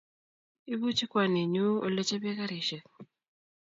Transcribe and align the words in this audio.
Ipuchi 0.73 1.05
kwaninyu 1.11 1.65
ole 1.85 2.01
chabee 2.07 2.37
garishek 2.37 2.85